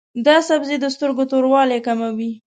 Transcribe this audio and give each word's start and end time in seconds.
دا 0.25 0.37
سبزی 0.49 0.75
د 0.81 0.85
سترګو 0.95 1.23
توروالی 1.31 1.79
کموي. 1.87 2.31